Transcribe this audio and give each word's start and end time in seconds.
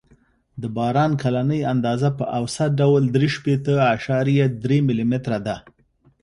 د 0.61 0.63
باران 0.77 1.11
کلنۍ 1.23 1.61
اندازه 1.73 2.09
په 2.19 2.25
اوسط 2.39 2.69
ډول 2.81 3.03
درې 3.15 3.29
شپېته 3.35 3.73
اعشاریه 3.89 4.45
درې 4.63 4.77
ملي 4.87 5.05
متره 5.11 5.39
ده 5.45 5.55